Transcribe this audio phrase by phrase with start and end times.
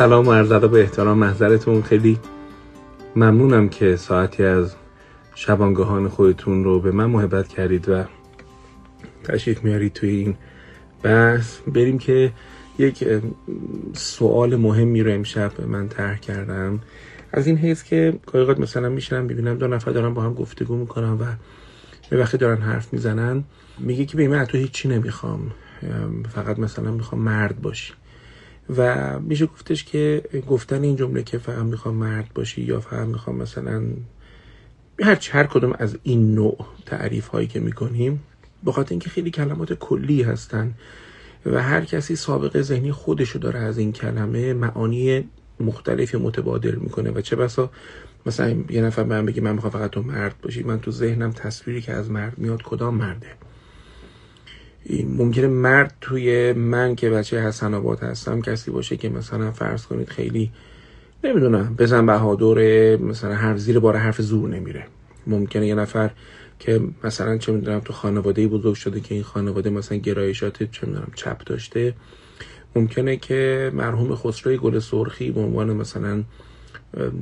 [0.00, 1.82] سلام و عرض به احترام محضرتون.
[1.82, 2.18] خیلی
[3.16, 4.74] ممنونم که ساعتی از
[5.34, 8.04] شبانگاهان خودتون رو به من محبت کردید و
[9.24, 10.36] تشریف میارید توی این
[11.02, 11.58] بحث.
[11.66, 12.32] بریم که
[12.78, 13.08] یک
[13.92, 16.80] سوال مهمی رو امشب من طرح کردم.
[17.32, 21.12] از این حیث که گاهی مثلا میشنم ببینم دو نفر دارن با هم گفتگو می‌کنن
[21.12, 21.24] و
[22.10, 23.44] به وقتی دارن حرف می‌زنن
[23.78, 25.50] میگه که به من تو هیچی نمی‌خوام.
[26.34, 27.92] فقط مثلا می‌خوام مرد باشی.
[28.76, 33.36] و میشه گفتش که گفتن این جمله که فقط می‌خوام مرد باشی یا فقط می‌خوام
[33.36, 33.82] مثلا
[35.02, 38.22] هر هر کدوم از این نوع تعریف هایی که می‌کنیم
[38.66, 40.74] بخاطر اینکه خیلی کلمات کلی هستن
[41.46, 45.28] و هر کسی سابقه ذهنی خودشو داره از این کلمه معانی
[45.60, 47.70] مختلفی متبادر می‌کنه و چه بسا
[48.26, 51.32] مثلا یه نفر به من بگه من می‌خوام فقط تو مرد باشی من تو ذهنم
[51.32, 53.26] تصویری که از مرد میاد کدام مرده؟
[55.18, 60.08] ممکنه مرد توی من که بچه حسن آباد هستم کسی باشه که مثلا فرض کنید
[60.08, 60.50] خیلی
[61.24, 64.86] نمی‌دونم بزن بهادر مثلا هر زیر بار حرف زور نمیره.
[65.26, 66.10] ممکنه یه نفر
[66.58, 71.12] که مثلا چه می‌دونم تو خانواده بزرگ شده که این خانواده مثلا گرایشات چه می‌دونم
[71.14, 71.94] چپ داشته.
[72.76, 76.24] ممکنه که مرحوم خسروی گل سرخی به عنوان مثلا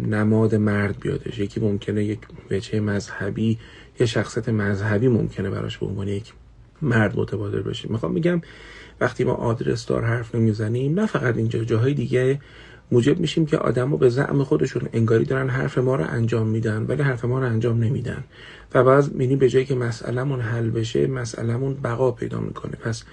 [0.06, 1.38] نماد مرد بیادش.
[1.38, 2.18] یکی ممکنه یک
[2.50, 3.58] وجه مذهبی
[4.00, 6.32] یه شخصت مذهبی ممکنه براش به عنوان یک
[6.82, 8.40] مرد متبادر بشه می‌خوام بگم
[9.00, 12.40] وقتی ما آدرس دار حرف نمی‌زنیم نه فقط اینجا جاهای دیگه
[12.92, 17.02] موجب میشیم که آدم به زعم خودشون انگاری دارن حرف ما رو انجام میدن ولی
[17.02, 18.24] حرف ما رو انجام نمیدن.
[18.74, 22.72] و بعض مینی به جایی که مسئلهمون حل بشه مسئلهمون بقا پیدا می‌کنه.
[22.72, 23.04] پس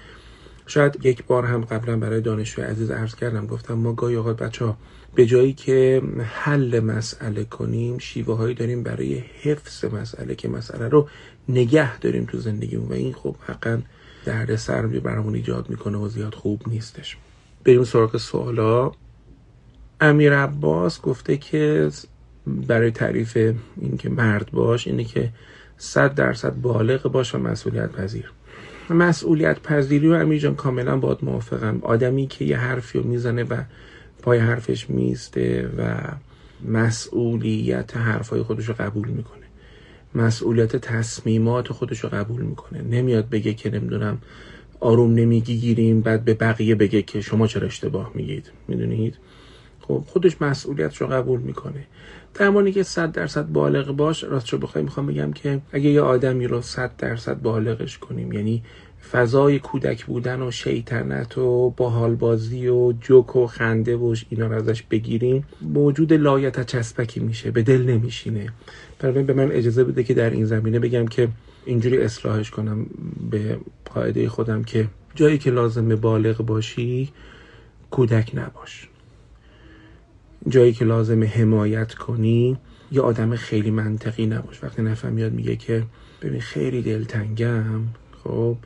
[0.67, 4.73] شاید یک بار هم قبلا برای دانشجوی عزیز عرض کردم گفتم ما گاهی اوقات بچه
[5.15, 11.07] به جایی که حل مسئله کنیم شیوه هایی داریم برای حفظ مسئله که مسئله رو
[11.49, 13.81] نگه داریم تو زندگیمون و این خب حقا
[14.25, 17.17] درد سر برامون ایجاد می‌کنه و زیاد خوب نیستش.
[17.65, 18.91] بریم سراغ سوالا.
[20.01, 21.89] امیر عباس گفته که
[22.47, 25.29] برای تعریف این که مرد باش اینه که
[25.77, 28.31] صد درصد بالغ باش و مسئولیت پذیر.
[28.89, 31.79] مسئولیت پذیری و امیر جان کاملا باید موافقم.
[31.81, 33.63] آدمی که یه حرفی رو می‌زنه و
[34.21, 35.97] پای حرفش میسته و
[36.69, 39.44] مسئولیت حرفای خودش رو قبول می‌کنه.
[40.15, 42.81] مسئولیت تصمیمات خودش رو قبول می‌کنه.
[42.81, 44.17] نمیاد بگه که نمی‌دونم
[44.79, 48.51] آروم نمی‌گیریم بعد به بقیه بگه که شما چرا اشتباه میگید.
[48.67, 49.17] می‌دونید؟
[49.81, 51.87] خب خودش مسئولیت رو قبول می‌کنه.
[52.33, 56.47] در که صد درصد بالغ باش راست رو بخوای می‌خوام بگم که اگه یه آدمی
[56.47, 58.63] رو صد درصد بالغش کنیم یعنی
[59.11, 64.83] فضای کودک بودن و شیطنت و باحالبازی و جوک و خنده و اینا رو ازش
[64.83, 68.49] بگیریم موجود لایت چسبکی میشه به دل نمیشینه.
[68.99, 71.27] برای به من اجازه بده که در این زمینه بگم که
[71.65, 72.85] اینجوری اصلاحش کنم
[73.31, 73.59] به
[73.93, 77.09] قاعده خودم که جایی که لازم بالغ باشی
[77.91, 78.89] کودک نباش.
[80.47, 82.57] جایی که لازم حمایت کنی
[82.91, 84.63] یه آدم خیلی منطقی نباش.
[84.63, 85.83] وقتی نفهم میاد میگه که
[86.21, 87.81] ببین خیلی دلتنگم
[88.23, 88.57] خب؟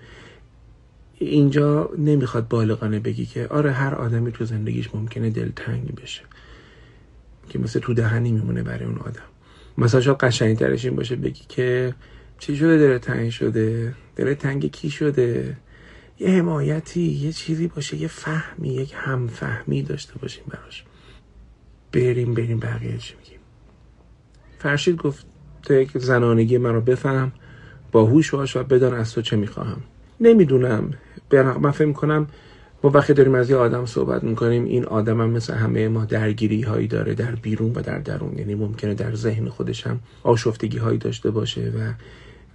[1.20, 6.22] اینجا نمی‌خواد بالغانه بگی که آره هر آدمی تو زندگیش ممکنه دلتنگ بشه.
[7.50, 9.22] که مثل تو دهنی میمونه برای اون آدم.
[9.78, 11.96] مثلا شاید قشنگ ترش این باشه بگی که
[12.40, 15.58] چی شده دل تنگ شده؟ دل تنگ کی شده؟
[16.20, 20.84] یه حمایتی یه چیزی باشه یه فهمی یک همفهمی داشته باشیم براش.
[21.92, 23.40] بریم بریم بقیه چی میگیم.
[24.60, 25.26] فرشید گفت
[25.70, 27.32] یک زنانگی من رو بفهم
[27.92, 29.82] باهوش باش و بدان از تو چه می‌خواهم.
[30.20, 30.92] نمی‌دونم
[31.34, 32.28] من فکر کنم
[32.84, 36.62] ما وقتی داریم از یه آدم صحبت می‌کنیم این آدم هم مثل همه ما درگیری
[36.62, 38.38] هایی داره در بیرون و در درون.
[38.38, 41.94] یعنی ممکنه در ذهن خودش هم آشفتگی هایی داشته باشه و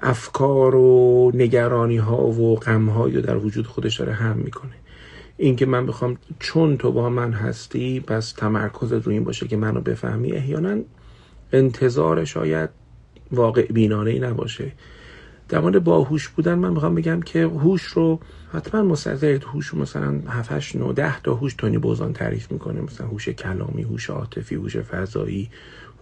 [0.00, 4.72] افکار و نگرانی ها و غم هایی رو در وجود خودش داره هم می‌کنه.
[5.36, 9.80] اینکه من بخوام چون تو با من هستی پس تمرکز رو این باشه که منو
[9.80, 10.76] بفهمی احیانا
[11.52, 12.70] انتظار شاید
[13.32, 14.72] واقع بینانه ای نباشه.
[15.48, 18.20] در مورد باهوش بودن من می‌خوام بگم که هوش رو
[18.52, 22.80] حتما مستظرید هوش مثلا 7 8 9 10 تا هوش تونی بوزان تعریف می‌کنه.
[22.80, 25.50] مثلا هوش کلامی هوش عاطفی هوش فضایی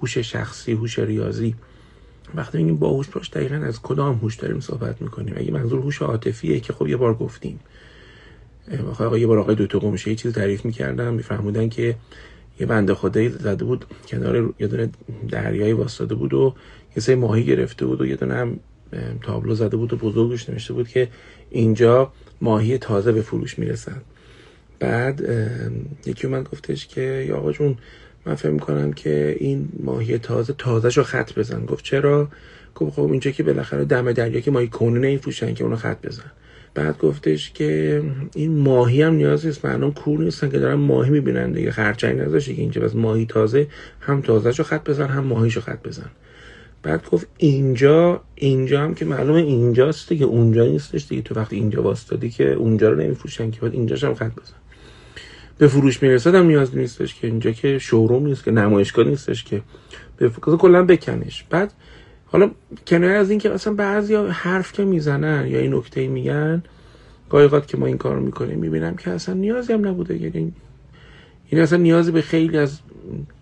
[0.02, 1.54] هوش شخصی هوش ریاضی.
[2.34, 6.60] وقتی میگیم باهوش باش دقیقا از کدام هوش داریم صحبت می‌کنیم؟ اگه منظور هوش عاطفیه
[6.60, 7.60] که خب یه بار گفتیم.
[9.00, 11.96] آقا یه بار آقای دکتر قمشه یه چیز تعریف می‌کردم میفهمودن که
[12.60, 14.90] یه بنده خدایی زده بود کنار یه دونه
[15.28, 16.54] دریایی واسطه بود و
[16.96, 18.60] یه سری ماهی گرفته بود و یه دونه هم
[19.22, 21.08] تابلو زده بود و بزرگش نوشته بود که
[21.50, 24.00] اینجا ماهی تازه به فروش می‌رسن
[24.78, 25.28] بعد
[26.06, 27.76] یکی من گفتش که یا آقا جون
[28.26, 31.64] من فهم کنم که این ماهی تازه تازه شو خط بزن.
[31.66, 32.28] گفت چرا؟
[32.74, 36.06] گفت خب اینجا که بالاخره دم دریا که ماهی کنونه این فروشن که اونو خط
[36.06, 36.30] بزن.
[36.74, 38.02] بعد گفتش که
[38.34, 39.64] این ماهی هم نیاز نیست.
[39.64, 41.70] مردم کور نیستن که دارن ماهی می‌بینن دیگه.
[41.70, 42.80] خرچنگ نذاشته که اینجا.
[42.80, 43.66] بس ماهی تازه
[44.00, 46.10] هم تازه شو خط بزن هم ماهیشو خط بزن.
[46.82, 51.22] بعد گفت اینجا اینجا هم که معلومه اینجاست دیگه اونجا نیستش دیگه.
[51.22, 54.54] تو وقتی اینجا واسطادی که اونجا رو نمیفروشن که باید اینجاش هم خط بزن.
[55.58, 59.62] به فروش می‌رسد هم نیاز نیستش که اینجا که شوروم نیست که نمایشگاه نیستش که
[60.16, 61.44] به کلا بکنش.
[61.50, 61.72] بعد
[62.26, 62.50] حالا
[62.86, 66.62] کنایه از اینکه اصلا بعضی حرف که می‌زنن یا این نکته میگن
[67.30, 70.16] گاهی که ما این کار می‌کنیم می‌بینم که اصلا نیازی هم نبوده.
[70.16, 70.52] یعنی
[71.48, 72.78] این اصلا نیازی به خیلی از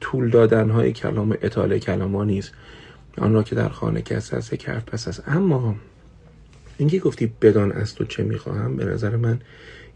[0.01, 2.53] طول دادن های کلام اطاله کلام ها نیست
[3.19, 5.77] آن را که در خانه کس که حرف پس هست اما
[6.79, 9.41] اینکه گفتی بدان از تو چه می‌خواهم به نظر من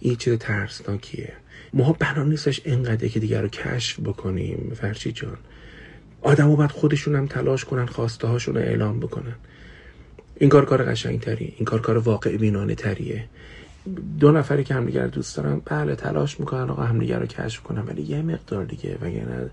[0.00, 1.32] این چیز ترسناکیه.
[1.72, 5.36] ما بنا نیستش اینقدر که دیگر رو کشف بکنیم فرشی جان.
[6.22, 9.34] آدم باید خودشون هم تلاش کنن خواسته هاشون رو اعلام بکنن.
[10.36, 13.24] این کار کار قشنگ تری این کار کار واقع بینانه تریه.
[14.20, 18.02] دو نفری که همدیگر دوست دارن بله تلاش می‌کنن آقا همدیگر رو کشف کنن ولی
[18.02, 19.50] یه مقدار دیگه وگرنه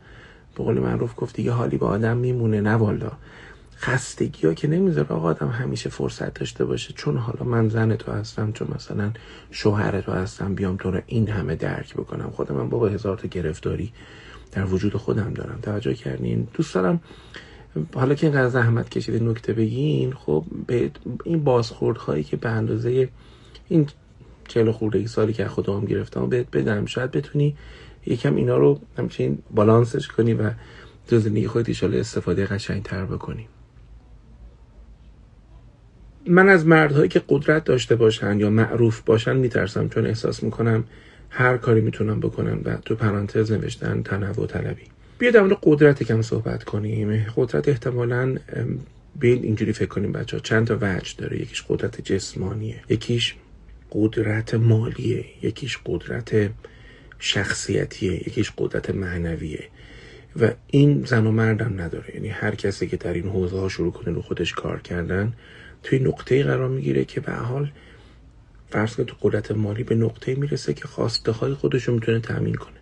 [0.56, 3.12] به قول معروف گفت دیگه حالی با آدم میمونه نه والا.
[3.82, 6.94] خستگی ها که نمی‌ذاره آقا آدم همیشه فرصت داشته باشه.
[6.94, 9.12] چون حالا من زن تو هستم چون مثلا
[9.52, 12.30] شوهر تو هستم بیام تو رو این همه درک بکنم.
[12.30, 13.94] خودم من بابا هزار تا گرفتاری
[14.52, 15.60] در وجود خودم دارم.
[15.62, 17.02] توجه کردین؟ دوست دارم.
[17.94, 20.92] حالا که اینقدر زحمت کشیده نکته بگین خب به
[21.24, 23.10] این بازخورد هایی که به اندازه
[23.70, 23.88] این
[24.48, 26.86] چهل خورده سالی که خودم گرفتم بهت بدم.
[26.86, 27.56] شاید بتونی
[28.06, 30.52] یکم اینا رو همچین بالانسش کنی و
[31.08, 33.48] تو زندگی خودت استفاده قشنگ تر بکنی.
[36.28, 40.84] من از مردهایی که قدرت داشته باشن یا معروف باشن میترسم چون احساس می‌کنم
[41.30, 44.84] هر کاری می‌تونم بکنم و تو پرانتز نوشتن تنوع طلبی.
[45.20, 47.26] بیا در مورد قدرت کم صحبت کنیم.
[47.36, 48.36] قدرت احتمالا
[49.20, 51.42] بیاین اینجوری فکر کنیم بچه ها چند تا وجه داره.
[51.42, 52.82] یکیش قدرت جسمانیه.
[52.90, 53.36] یکیش
[53.92, 55.26] قدرت مالیه.
[55.42, 56.50] یکیش قدرت
[57.20, 58.14] شخصیتیه.
[58.14, 59.64] یکیش قدرت معنویه.
[60.42, 62.16] و این زن و مردم نداره.
[62.16, 65.34] یعنی هر کسی که در این حوزه ها شروع کنه رو خودش کار کردن
[65.84, 67.72] توی نقطه قرار می‌گیره که به حال
[68.70, 72.78] فرض تو قدرت مالی به نقطه می‌رسه که خواسته های خودش رو می‌تونه تامین کنه.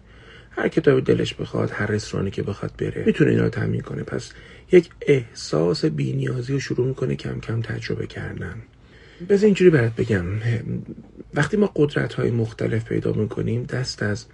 [0.51, 4.03] هر کتابی دلش بخواد هر رستورانی که بخواد بره می‌تونه اینا رو تامین کنه.
[4.03, 4.31] پس
[4.71, 8.61] یک احساس بینیازی رو شروع می‌کنه کم کم تجربه کردن.
[9.29, 10.25] بذار اینجوری برات بگم.
[11.33, 14.25] وقتی ما قدرت های مختلف پیدا می‌کنیم دست از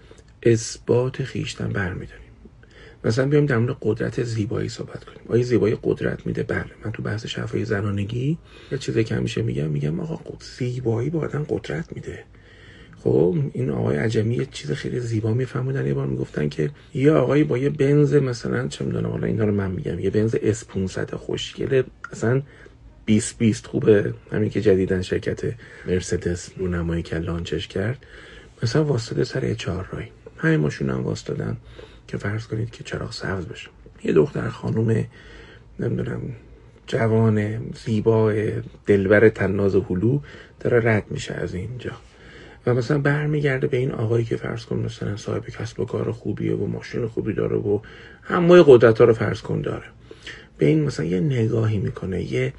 [0.43, 2.24] اثبات خیشتن برمیداریم.
[3.05, 5.19] مثلا بیایم در مورد قدرت زیبایی صحبت کنیم.
[5.29, 6.65] آیا زیبایی قدرت میده؟ بله.
[6.85, 8.37] من تو بحث شفای زنانگی
[8.71, 10.19] یه چیزی که همیشه میگم میگم آقا
[10.57, 12.23] زیبایی به آدم قدرت میده.
[13.03, 15.87] خب این آقای عجمی یه چیز خیلی زیبا میفهمودن.
[15.87, 19.51] یه بار می‌گفتن که یه آقایی با یه بنز مثلا چه می‌دونم حالا اینا رو
[19.51, 22.41] من میگم یه بنز اس 500 خوشگله اصلا
[23.05, 24.13] 20 20 خوبه.
[24.31, 25.41] همین که جدیدن شرکت
[25.87, 28.05] مرسدس رونمایی که لانچش کرد.
[28.63, 30.05] مثلا واسطه سر چهار رای
[30.37, 31.57] همین ماشین هم واسطادن
[32.07, 33.69] که فرض کنید که چراغ سبز بشه
[34.03, 35.05] یه دختر خانوم
[35.79, 36.21] نمی‌دونم
[36.87, 38.33] جوان زیبا
[38.85, 40.19] دلبر تناز هلو
[40.59, 41.91] داره رد میشه از اینجا.
[42.65, 46.55] و مثلا برمیگرده به این آقایی که فرض کن مثلا صاحب کسب و کار خوبیه
[46.55, 47.79] و ماشین خوبی داره و
[48.21, 49.85] همه قدرت ها رو فرض کن داره.
[50.57, 52.53] به این مثلا یه نگاهی می‌کنه یه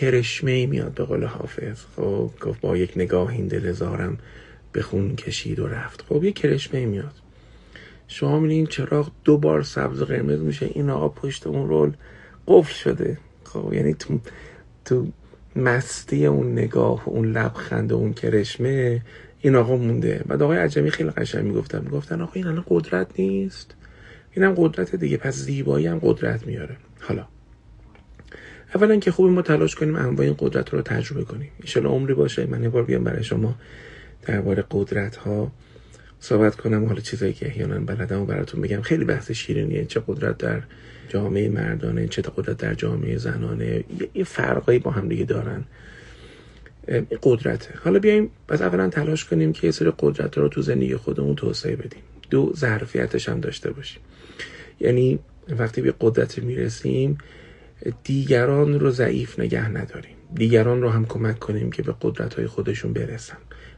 [0.00, 1.80] کرشمه میاد به قول حافظ.
[1.96, 4.18] خب گفت با یک نگاه این دل زارم
[4.72, 6.04] به خون کشید و رفت.
[6.08, 7.21] خب یه کرشمه میاد.
[8.12, 10.66] شما می‌بینید چراغ دو بار سبز و قرمز میشه.
[10.66, 11.92] این آقا پشت اون رول
[12.46, 13.18] قفل شده.
[13.44, 14.20] خب یعنی تو
[14.84, 15.06] تو
[15.56, 19.02] مستی اون نگاه اون لبخند و اون کرشمه
[19.40, 20.24] این آقا مونده.
[20.26, 21.82] بعد آقای عجمی خیلی قشنگ می‌گفتن.
[21.84, 23.74] می‌گفتن آقا این الان قدرت نیست.
[24.32, 25.16] اینم قدرت دیگه.
[25.16, 26.76] پس زیبایی هم قدرت میاره.
[27.00, 27.26] حالا.
[28.74, 31.50] اولا که خوبی ما تلاش کنیم انواع این قدرت رو تجربه کنیم.
[31.76, 32.46] ان عمری باشه.
[32.46, 33.54] من یه بار بیام برای شما
[34.26, 35.52] درباره قدرت ها
[36.22, 36.84] صحبت کنم.
[36.84, 39.84] حالا چیزایی که احیانا بلدم و براتون بگم خیلی بحث شیرینیه.
[39.84, 40.62] چه قدرت در
[41.08, 43.84] جامعه مردانه چه قدرت در جامعه زنانه.
[44.14, 45.64] یه فرقایی با هم دیگه دارن.
[47.22, 47.74] قدرته.
[47.84, 51.76] حالا بیایم پس اولا تلاش کنیم که یه سری قدرت رو تو زندگی خودمون توسعه
[51.76, 52.02] بدیم.
[52.30, 54.02] دو ظرفیتش هم داشته باشیم.
[54.80, 57.18] یعنی وقتی به قدرت می‌رسیم
[58.04, 60.16] دیگران رو ضعیف نگه نداریم.
[60.34, 63.36] دیگران رو هم کمک کنیم که به قدرت های خودشون برسن.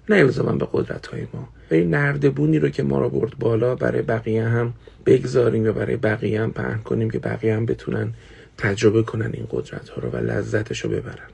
[0.08, 1.48] نه الزاما به قدرت های ما.
[1.70, 4.74] این نردبونی رو که ما رو برد بالا برای بقیه هم
[5.06, 8.12] بگذاریم و برای بقیه هم پهن کنیم که بقیه هم بتونن
[8.58, 11.28] تجربه کنن این قدرت ها رو و لذتش رو ببرن.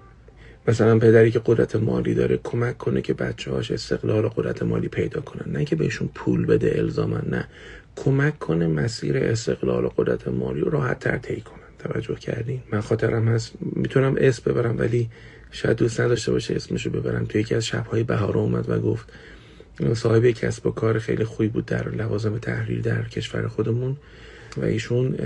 [0.68, 4.88] مثلا پدری که قدرت مالی داره کمک کنه که بچه هاش استقلال و قدرت مالی
[4.88, 5.52] پیدا کنن.
[5.52, 7.48] نه که بهشون پول بده الزاما نه.
[7.96, 12.60] کمک کنه مسیر استقلال و قدرت مالی رو راحت تر طی کنن توجه کردین.
[12.72, 13.52] من خاطرم هست.
[13.60, 15.10] می‌تونم اسم ببرم ولی
[15.50, 17.24] شاید دوست نداشته باشه اسمشو ببرم.
[17.24, 19.12] تو یکی از شبهای بهار اومد و گفت
[19.94, 23.96] صاحب کسب و کار خیلی خوبی بود در لوازم تحریر در کشور خودمون.
[24.56, 25.16] و ایشون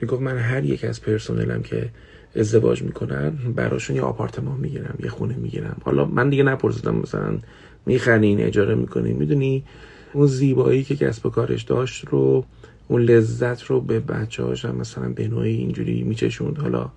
[0.00, 1.90] می‌گفت من هر یک از پرسنلم که
[2.36, 5.76] ازدواج می‌کنن براشون یه آپارتمان می‌گیرم یه خونه می‌گیرم.
[5.84, 7.38] حالا من دیگه نپرسیدم مثلا
[7.86, 9.16] می‌خرین اجاره می‌کنین.
[9.16, 9.64] می‌دونی
[10.12, 12.44] اون زیبایی که کسب و کارش داشت رو
[12.92, 16.58] اون لذت رو به بچه هاش هم مثلا به نوعی اینجوری میچشوند.
[16.58, 16.90] حالا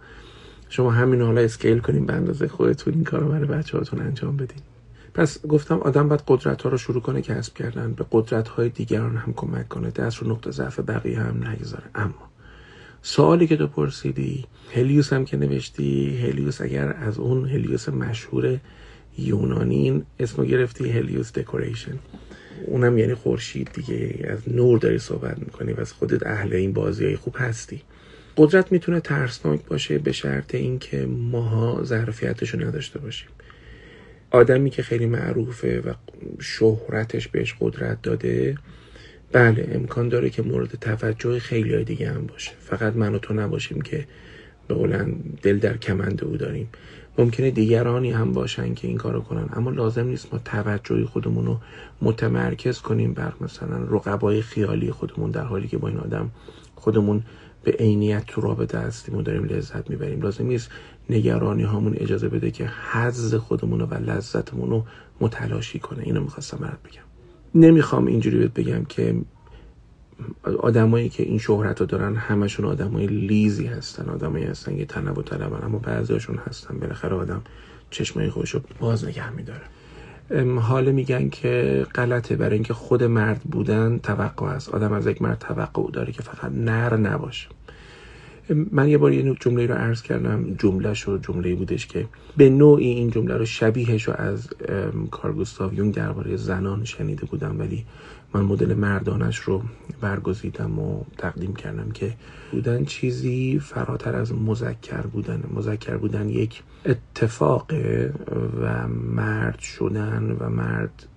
[0.70, 4.38] شما همین حالا اسکیل کنیم به اندازه خودتون این کار رو برای بچه هاتون انجام
[4.38, 4.62] بدین.
[5.14, 7.94] پس گفتم آدم باید قدرت ها رو شروع کنه کسب کردن.
[7.94, 9.92] به قدرت های دیگران هم کمک کنه.
[9.92, 11.84] دست رو نقطه ضعف بقیه هم نگذاره.
[11.96, 12.30] اما
[13.02, 18.60] سوالی که تو پرسیدی هلیوس هم که نوشتی هلیوس اگر از اون هلیوس مشهور
[19.18, 22.00] یونانین اسمو گرفتی هلیوس دکوریشن.
[22.66, 24.28] اونم یعنی خورشید دیگه.
[24.30, 27.82] از نور داری صحبت می‌کنی و از خودت اهل این بازی های خوب هستی.
[28.38, 33.30] قدرت می‌تونه ترسناک باشه به شرط اینکه ماها ظرفیتش رو نداشته باشیم.
[34.32, 35.94] آدمی که خیلی معروفه و
[36.40, 38.58] شهرتش بهش قدرت داده
[39.32, 42.52] بله امکان داره که مورد توجه خیلی های دیگه هم باشه.
[42.60, 44.06] فقط من و تو نباشیم که
[44.68, 46.70] به قولن دل در کمند او داریم.
[47.18, 49.50] ممکنه دیگرانی هم باشن که این کارو کنن.
[49.54, 51.58] اما لازم نیست ما توجه خودمون رو
[52.02, 56.32] متمرکز کنیم بر مثلا رقبای خیالی خودمون در حالی که با این آدم
[56.76, 57.24] خودمون
[57.64, 60.22] به عینیت تو رابطه هستیم و داریم لذت می‌بریم.
[60.22, 60.70] لازم نیست
[61.10, 64.86] نگرانی هامون اجازه بده که حز خودمون و لذتمون رو
[65.22, 66.04] متلاشی کنه.
[66.04, 67.02] اینو می‌خواستم برات بگم.
[67.56, 69.16] نمی‌خوام اینجوری بهت بگم که
[70.60, 75.66] آدمایی که این شهرت رو دارن همشون آدمای لیزی هستن آدمایی هستن که تنوع طلبن
[75.66, 76.80] اما بعضیاشون هستن.
[76.80, 77.42] بالاخره آدم
[77.90, 79.62] چشمای خودش رو باز نگه میداره.
[80.60, 82.36] حالا میگن که غلطه.
[82.36, 84.70] برای اینکه خود مرد بودن توقع است.
[84.70, 87.48] آدم از یک مرد توقع داره که فقط نر نباشه.
[88.72, 90.56] من یه بار یه جمله رو عرض کردم.
[90.56, 92.08] جمله شو جمله بودش که
[92.38, 94.50] به نوعی این جمله رو شبیهش رو از
[95.12, 97.86] کارگوستاو یونگ درباره زنان شنیده بودم ولی
[98.36, 99.64] من مدل مردانش رو
[100.02, 102.14] برگزیدم و تقدیم کردم که
[102.52, 105.44] بودن چیزی فراتر از مذکر بودن.
[105.54, 107.74] مذکر بودن یک اتفاق
[108.62, 111.08] و مرد شدن و مرد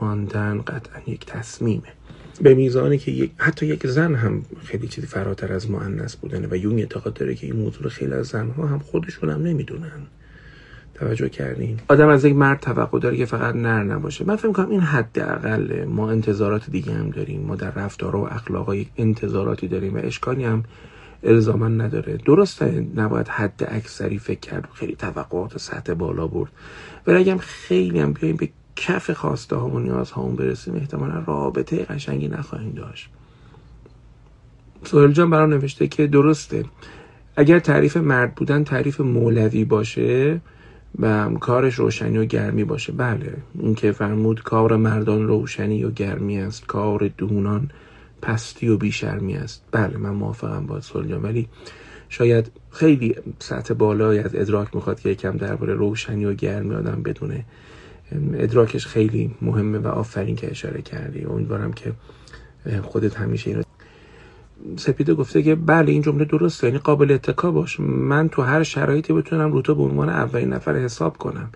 [0.00, 1.92] ماندن قطعا یک تصمیمه.
[2.42, 6.78] به میزانی که حتی یک زن هم خیلی چیزی فراتر از مؤنث بودنه و یون
[6.78, 10.06] اعتقاد داره که این موضوع خیلی از زنها هم خودشون هم نمی‌دونن.
[11.00, 14.24] توجه کردین؟ آدم از یک مرد توقع داره که فقط نر نباشه.
[14.24, 17.40] من فکر کنم این حداقل ما انتظارات دیگه هم داریم.
[17.40, 20.64] ما در رفتار و اخلاق انتظاراتی داریم و اشکالی هم
[21.22, 22.16] الزاما نداره.
[22.16, 24.68] درسته نباید حد اکثری فکر کرد.
[24.74, 26.50] خیلی توقعات سطح بالا برد.
[27.06, 31.84] ولی اگه خیلی هم بیایم به کف خواسته ها و نیاز ها برسیم احتمالا رابطه
[31.84, 33.10] قشنگی نخواهیم داشت.
[34.84, 36.64] سوهل جان برام نوشته که درسته.
[37.36, 40.40] اگر تعریف مرد بودن تعریف مولوی باشه
[40.98, 42.92] و کارش روشنی و گرمی باشه.
[42.92, 47.70] بله این که فرمود کار مردان روشنی و گرمی است کار دونان
[48.22, 49.64] پستی و بیشرمی است.
[49.72, 51.48] بله من موافقم با جان ولی
[52.08, 57.44] شاید خیلی سطح بالایی از ادراک می‌خواد که یکم درباره روشنی و گرمی آدم بدونه.
[58.34, 61.24] ادراکش خیلی مهمه و آفرین که اشاره کردی.
[61.24, 61.92] امیدوارم که
[62.82, 63.62] خودت همیشه اینو
[64.76, 67.80] سپیده گفته که بله این جمله درسته یعنی قابل اتکا باش.
[67.80, 71.50] من تو هر شرایطی بتونم رو تو به عنوان اولین نفر حساب کنم.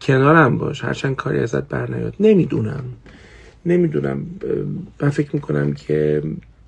[0.00, 2.84] کنارم باش هرچند کاری ازت بر نیاد نمی‌دونم.
[3.66, 4.26] نمی‌دونم.
[5.02, 6.22] من فکر می‌کنم که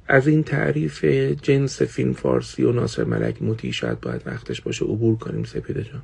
[0.09, 1.05] از این تعریف
[1.43, 6.03] جنس فیلم فارسی و ناصر ملک موتی شاید باید وقتش باشه عبور کنیم سپیده جان.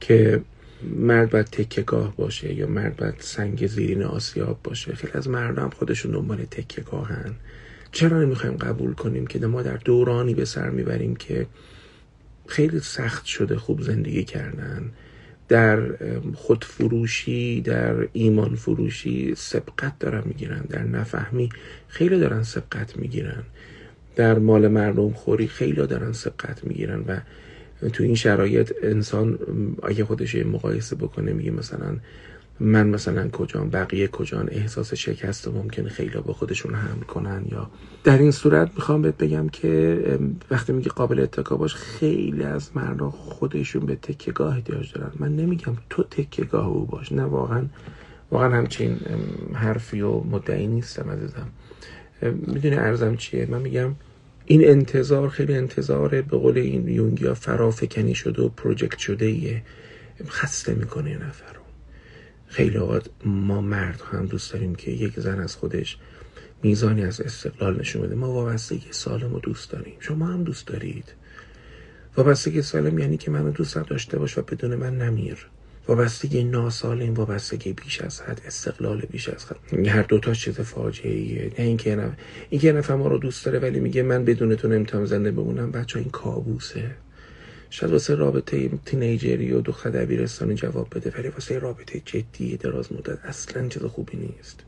[0.00, 0.40] که
[0.96, 4.94] مرد باید تکهگاه باشه یا مرد باید سنگ زیرین آسیاب باشه.
[4.94, 7.34] خیلی از مردم خودشون دنبال تکهگاهن.
[7.92, 11.46] چرا نمی‌خوایم قبول کنیم که ما در دورانی به سر می‌بریم که
[12.46, 14.90] خیلی سخت شده خوب زندگی کردن
[15.48, 15.80] در
[16.34, 21.48] خودفروشی در ایمان فروشی سبقت دارن می‌گیرن در نفهمی
[21.88, 23.42] خیلی دارن سبقت می‌گیرن
[24.16, 27.20] در مال مردم خوری خیلی دارن سبقت می‌گیرن و
[27.88, 29.38] تو این شرایط انسان
[29.82, 31.96] اگه خودش مقایسه بکنه میگه مثلا
[32.60, 37.70] من مثلا کجان بقیه کجان احساس شکست و ممکنه خیلی با خودشون حمل کنن یا
[38.04, 40.18] در این صورت می‌خوام بهت بگم که
[40.50, 45.10] وقتی میگه قابل اتکا باش خیلی از مردم خودشون به تکیگاه احتیاج دارن.
[45.18, 47.64] من نمیگم تو تکیگاه او باش نه واقعا
[48.30, 49.00] واقعا همچین
[49.54, 51.48] حرفی و مدعی نیستم عزیزم.
[52.46, 53.94] می‌دونی ارزم چیه؟ من میگم
[54.46, 59.62] این انتظار خیلی انتظار به قول این یونگیا فرافکنی شده و پروژکت شده ایه
[60.28, 61.57] خسته می‌کنه نفر.
[62.48, 65.98] خیلی اوقات ما مرد هم دوست داریم که یک زن از خودش
[66.62, 68.14] میزانی از استقلال نشون بده.
[68.14, 69.94] ما وابستگی سالم رو دوست داریم.
[70.00, 71.14] شما هم دوست دارید.
[72.16, 75.46] وابستگی سالم یعنی که منو دوست داشته باش و بدون من نمیر.
[75.88, 79.86] وابستگی ناسالم وابستگی بیش از حد استقلال بیش از حد.
[79.86, 82.16] هر دوتا چیز فاجعه ایه نه اینکه نه
[82.50, 85.70] اینکه نفر ما رو دوست داره ولی میگه من بدون تو نمی‌تونم زنده بمونم.
[85.70, 86.90] بچه این کابوسه.
[87.70, 93.24] شاید واسه رابطه تینیجری و دختر دبیرستانی جواب بده ولی واسه رابطه جدی دراز مدت.
[93.24, 94.60] اصلا چیز خوبی نیست.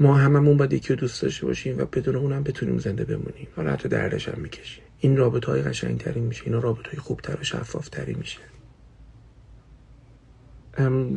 [0.00, 3.46] ما هممون باید یکی رو دوست داشته باشیم و بدون اونم بتونیم زنده بمونیم.
[3.56, 6.42] حالا حتی دردش هم می‌کشیم این رابطه های قشنگتری میشه.
[6.46, 8.38] اینا رابطه های خوبتر و شفافتری میشه.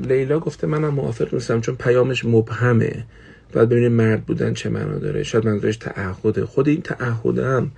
[0.03, 3.05] لیلا گفته منم موافق نیستم چون پیامش مبهمه.
[3.53, 5.23] باید ببینیم مرد بودن چه معنا داره.
[5.23, 6.45] شاید منظورش تعهده.
[6.45, 7.71] خود این تعهدم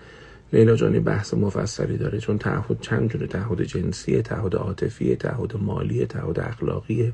[0.54, 6.06] لیلا جانی بحث مفصلی داره چون تعهد چند جوره؟ تعهد جنسی تعهد عاطفی تعهد مالی
[6.06, 7.14] تعهد اخلاقیه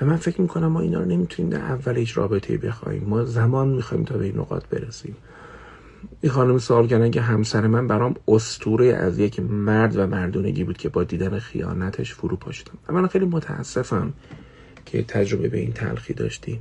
[0.00, 3.04] و من فکر می‌کنم ما اینا رو نمی‌تونیم در اول هیچ رابطه بخوایم.
[3.04, 5.16] ما زمان می‌خوایم تا به این نقاط برسیم.
[6.20, 10.76] این خانم سوال کردن که همسر من برام استوره از یک مرد و مردونگی بود
[10.76, 12.78] که با دیدن خیانتش فرو پاشتم.
[12.88, 14.12] و من خیلی متاسفم
[14.86, 16.60] که تجربه به این تلخی داشتی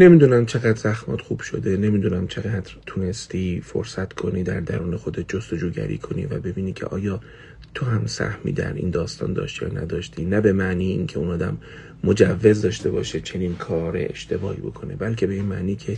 [0.00, 6.26] نمی‌دونم چقدر زخمات خوب شده نمی‌دونم چقدر تونستی فرصت کنی در درون خودت جستجوگری کنی
[6.26, 7.20] و ببینی که آیا
[7.74, 10.24] تو هم سهمی در این داستان داشتی یا نداشتی.
[10.24, 11.58] نه به معنی اینکه اون آدم
[12.04, 15.96] مجوز داشته باشه چنین کار اشتباهی بکنه بلکه به این معنی که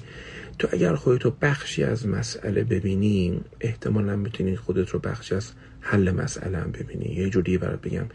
[0.58, 6.58] تو اگر خودتو بخشی از مسئله ببینی احتمالا می‌تونی خودت رو بخشی از حل مسئله
[6.58, 7.14] هم ببینی.
[7.14, 8.06] یه جوری برات بگم.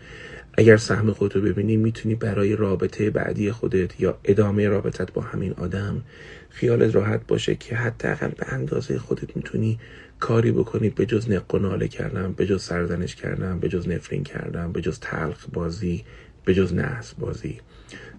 [0.58, 6.04] اگر سهم خودتو ببینی می‌تونی برای رابطه بعدی خودت یا ادامه رابطت با همین آدم
[6.50, 9.80] خیالت راحت باشه که حداقل به اندازه خودت می‌تونی
[10.20, 14.82] کاری بکنی به جز نق کردن به جز سرزنش کردن به جز نفرین کردن به
[14.82, 16.04] جز تلخ بازی
[16.46, 17.58] به جز نحس بازی.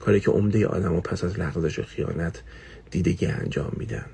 [0.01, 2.43] کاری که عمده آدم و پس از لغزش و خیانت
[2.91, 4.05] دیدگی انجام میدن.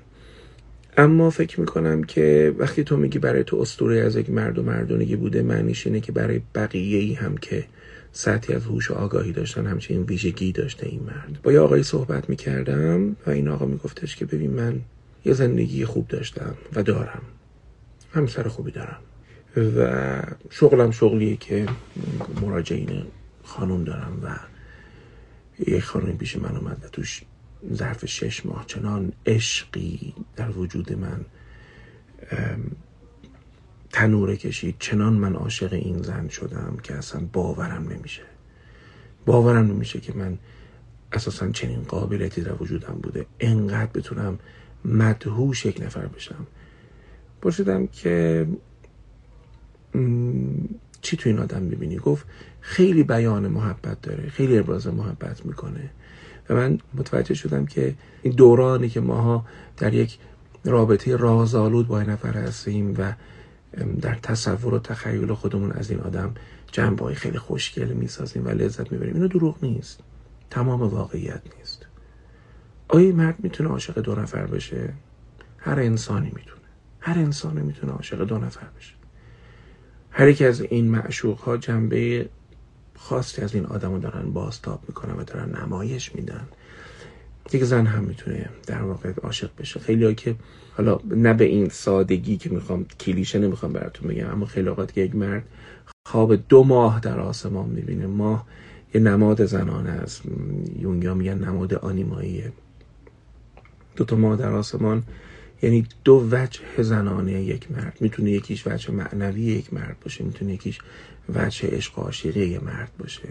[0.97, 5.15] اما فکر می‌کنم که وقتی تو میگی برای تو استوره از یک مرد و مردونگی
[5.15, 7.65] بوده معنیش اینه که برای بقیه ای هم که
[8.17, 11.41] سطحی از هوش و آگاهی داشتن همچنین ویژگی داشته این مرد.
[11.43, 14.81] با یه آقایی صحبت می‌کردم و این آقا میگفتش که ببین من
[15.25, 17.21] یه زندگی خوب داشتم و دارم.
[18.13, 18.99] همسر خوبی دارم.
[19.57, 21.65] و شغلم شغلیه که
[22.41, 23.03] مراجعین
[23.43, 24.35] خانوم دارم و
[25.71, 27.21] یک خانومی پیش من اومد و توش
[27.73, 31.25] ظرف شش ماه چنان عشقی در وجود من
[33.95, 34.75] تنوره کشید.
[34.79, 38.21] چنان من عاشق این زن شدم که اصلا باورم نمیشه.
[39.25, 40.37] باورم نمیشه که من
[41.11, 43.25] اساسا چنین قابلیتی در وجودم بوده.
[43.39, 44.39] انقدر بتونم
[44.85, 46.47] مدهوش یک نفر بشم.
[47.41, 48.47] پرسیدم که
[51.01, 52.25] چی تو این آدم می‌بینی؟ گفت
[52.61, 55.89] خیلی بیان محبت داره خیلی ابراز محبت می‌کنه.
[56.49, 59.45] و من متوجه شدم که این دورانی که ماها
[59.77, 60.17] در یک
[60.65, 63.13] رابطه رازآلود با این نفر هستیم و
[64.01, 66.33] در تصور و تخیل خودمون از این آدم
[66.71, 69.13] جنبه خیلی خوشگل می‌سازیم و لذت می‌بریم.
[69.13, 69.99] اینو دروغ نیست.
[70.49, 71.85] تمام واقعیت نیست.
[72.87, 74.93] آیا مرد می‌تونه عاشق دو نفر بشه
[75.57, 76.61] هر انسانی می‌تونه.
[76.99, 78.93] هر انسانی می‌تونه عاشق دو نفر بشه
[80.11, 82.29] هر یک از این معشوق ها جنبه
[82.95, 86.47] خاصی از این آدم رو دارن باستاب می‌کنن و دارن نمایش میدن.
[87.53, 89.79] یک زن هم می‌تونه در واقع عاشق بشه.
[89.79, 90.35] خیلی که
[90.77, 95.01] حالا نه به این سادگی که می‌خوام کلیشه نمی‌خوام براتون بگم اما خیلی اوقات که
[95.01, 95.43] یک مرد
[96.07, 98.07] خواب دو ماه در آسمان می‌بینه.
[98.07, 98.47] ماه
[98.93, 100.21] یه نماد زنانه است.
[100.79, 102.51] یونگیا میگن نماد آنیماییه.
[103.95, 105.03] دو تا ماه در آسمان
[105.61, 107.97] یعنی دو وجه زنانه یک مرد.
[107.99, 110.79] می‌تونه یکیش وجه معنوی یک مرد باشه می‌تونه یکیش
[111.35, 113.29] وجه عشق عاشقی یک مرد باشه.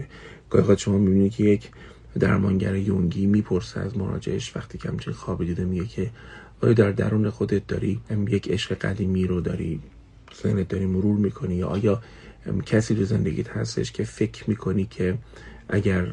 [0.49, 1.71] گاهی شما می‌بینید که یک
[2.19, 6.09] درمانگر یونگی می‌پرسه از مراجعش وقتی که همچین خواب دیده میگه که
[6.65, 9.79] آیا در درون خودت داری یک عشق قدیمی رو داری
[10.43, 12.01] ذهنت داری مرور می‌کنی؟ یا آیا
[12.65, 15.17] کسی رو زندگیت هستش که فکر می‌کنی که
[15.69, 16.11] اگر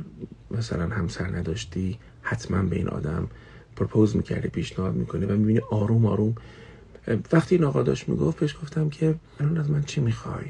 [0.51, 3.29] مثلا همسر نداشتی حتما به این آدم
[3.77, 6.35] پرپوز می‌کرده پیشنهاد می‌کنه و می‌بینی آروم آروم؟
[7.33, 10.45] وقتی این آقا داشت می‌گفت بهش گفتم که الان از من چی می‌خوای؟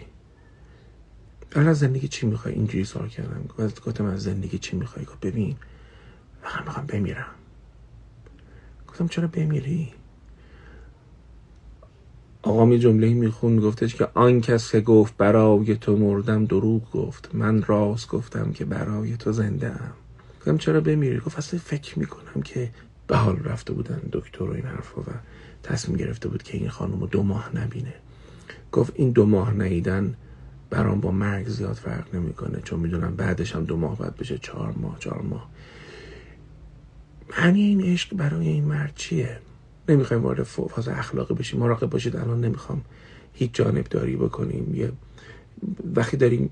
[1.52, 3.44] الان از زندگی چی می‌خوای؟ اینجوری سوال کردم.
[3.86, 5.56] گفتم از زندگی چی می‌خوای؟ گفت ببین
[6.42, 7.26] فقط می‌خوام بمیرم.
[8.92, 9.88] گفتم چرا بمیری؟
[12.42, 17.30] آقا می جمله میخون گفتش که آن کس که گفت برای تو مردم دروغ گفت
[17.34, 19.92] من راست گفتم که برای تو زنده ام.
[20.40, 22.70] گفتم چرا بمیری؟ گفت اصلا فکر می‌کنم که
[23.06, 25.04] به حال رفته بودن دکتر و این حرفا و
[25.62, 27.94] تصمیم گرفته بود که این خانم رو دو ماه نبینه.
[28.72, 30.14] گفت این دو ماه نیدن
[30.70, 34.74] برام با مرگ زیاد فرق نمی‌کنه چون می‌دونم بعدش هم دو ماه بعد بشه چهار
[34.76, 35.48] ماه چهار ماه.
[37.30, 39.38] معنی این عشق برای این مرد چیه؟
[39.88, 41.60] نمی‌خوایم وارد فاز اخلاقی بشیم.
[41.60, 42.16] مراقب باشید.
[42.16, 42.84] الان نمی‌خوام
[43.32, 44.74] هیچ جانب داری بکنیم.
[44.74, 44.92] یه
[45.94, 46.50] وقتی داریم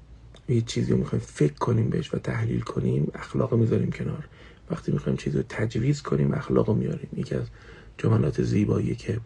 [0.48, 4.28] یه چیزی رو می‌خوایم فکر کنیم بهش و تحلیل کنیم اخلاق می‌ذاریم کنار.
[4.70, 7.46] وقتی می‌خوایم چیزی رو تجویز کنیم اخلاق رو میاریم یکی از
[7.98, 9.20] جملات زیبایی که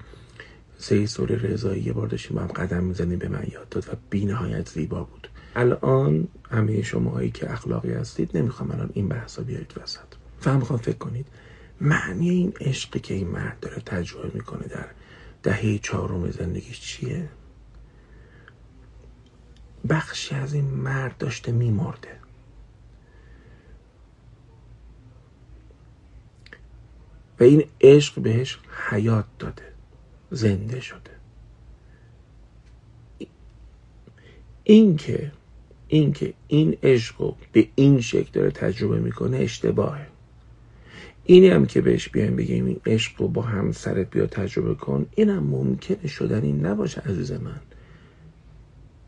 [0.79, 3.97] سه سور رضایی یه بار داشتیم با هم قدم می‌زنیم به من یاد داد و
[4.11, 5.29] بی نهایت زیبا بود.
[5.57, 10.14] الان همه شماهایی که اخلاقی هستید نمی‌خوام الان این بحثا بیارید وسط.
[10.45, 11.27] فهم می‌خوام فکر کنید.
[11.81, 14.87] معنی این عشقی که این مرد داره تجربه می‌کنه در
[15.43, 17.29] دهه چهارم زندگیش چیه؟
[19.89, 22.09] بخشی از این مرد داشته میمرده.
[27.41, 28.59] و این عشق بهش
[28.91, 29.73] حیات داده.
[30.31, 31.11] زنده شده.
[34.65, 35.33] این که
[35.89, 40.14] این که این عشق رو به این شکل داره تجربه می‌کنه اشتباهه.
[41.25, 45.43] اینی هم که بهش بیایم بگیم این عشق رو با همسرت بیا تجربه کن اینم
[45.43, 47.61] ممکنه شدنی نباشه عزیز من.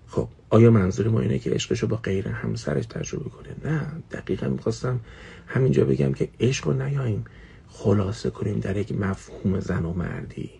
[0.06, 4.48] خب آیا منظور ما اینه که عشقش رو با غیر همسرش تجربه کنه؟ نه دقیقا
[4.48, 5.00] می‌خواستم
[5.46, 7.24] همینجا بگم که عشق رو نیاییم
[7.68, 10.50] خلاصه کنیم در یک مفهوم زن و مردی.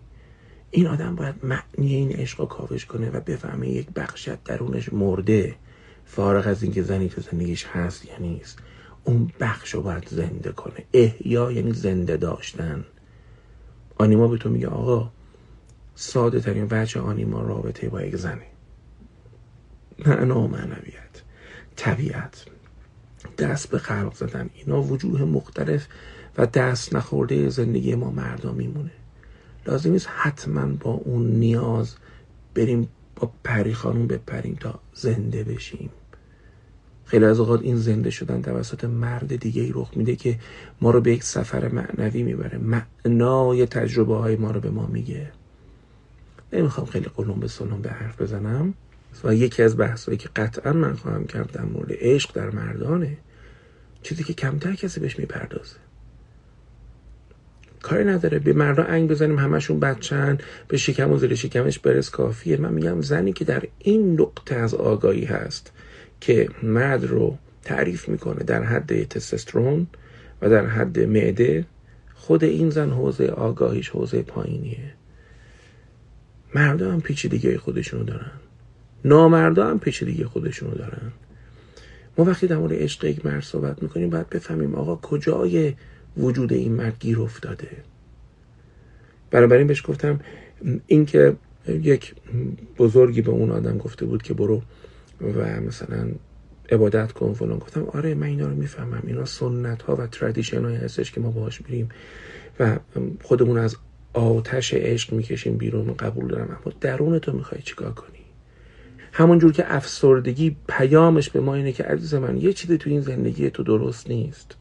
[0.71, 5.55] این آدم باید معنی این عشق رو کاوش کنه و بفهمه یک بخشت درونش مرده
[6.05, 8.59] فارغ از اینکه زنی تو زندگیش هست یا نیست.
[9.07, 10.83] اون بخش رو باید زنده کنه.
[10.93, 12.85] احیا یعنی زنده داشتن.
[13.97, 15.11] آنیما به تو میگه آقا
[15.95, 18.45] ساده ترین وجه آنیما رابطه با یک زنه.
[20.05, 21.21] معنا و معنویت
[21.75, 22.45] طبیعت.
[23.37, 24.49] دست به خلق زدن.
[24.53, 25.87] اینا وجوه مختلف
[26.37, 28.91] و دست نخورده زندگی ما مردا میمونه.
[29.65, 31.95] لازم نیست حتما با اون نیاز
[32.55, 35.89] بریم با پری خانون بپریم تا زنده بشیم.
[37.07, 40.39] خیلی از اوقات این زنده شدن توسط مرد دیگه ای رخ میده که
[40.81, 42.57] ما رو به یک سفر معنوی می‌بره.
[42.57, 45.31] معنای تجربه های ما رو به ما میگه.
[46.53, 48.73] نمی‌خوام خیلی قلم به سلم به حرف بزنم.
[49.23, 53.17] و یکی از بحثایی که قطعا من خواهم کرد در مورد عشق در مردانه
[54.03, 55.75] چیزی که کمتر کسی بهش می‌پردازه.
[57.81, 58.39] کاری نداره.
[58.39, 62.57] به مردا انگ بزنیم همشون بچن به شکم و زیر شکمش برس کافیه.
[62.57, 65.71] من میگم زنی که در این نقطه از آگاهی هست.
[66.21, 69.87] که مرد رو تعریف می‌کنه در حد تستوسترون
[70.41, 71.65] و در حد معده
[72.13, 74.93] خود این زن حوزه آگاهیش حوزه پایینیه.
[76.55, 78.31] مردا هم پیچیدگی خودشونو دارن.
[79.05, 81.11] نامردا هم پیچیدگی خودشونو دارن.
[82.17, 85.73] ما وقتی در مورد عشق یک مرد صحبت می‌کنیم باید بفهمیم آقا کجای
[86.17, 87.69] وجود این مرد گیر افتاده.
[89.31, 90.19] بنابراین بهش گفتم
[90.87, 91.35] اینکه
[91.67, 92.15] یک
[92.77, 94.61] بزرگی به اون آدم گفته بود که برو
[95.21, 96.11] و مثلا
[96.71, 99.03] عبادت کن فلان گفتم آره من اینا رو می‌فهمم.
[99.07, 101.89] اینا سنت ها و تردیشن های هستش که ما باهاش میریم
[102.59, 102.79] و
[103.23, 103.75] خودمون از
[104.13, 106.47] آتش عشق می‌کشیم بیرون قبول دارم.
[106.49, 108.17] اما درون تو می‌خوای چیکار کنی؟
[109.11, 113.49] همونجور که افسردگی پیامش به ما اینه که عزیز من یه چیزی تو این زندگی
[113.49, 114.55] تو درست نیست.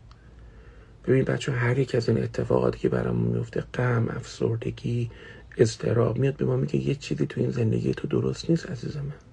[1.07, 5.11] ببین بچه هر یک از این اتفاقاتی که برامون میفته غم افسردگی
[5.59, 9.25] استراب میاد به ما میگه یه چیزی تو این زندگی تو درست نیست عزیز من.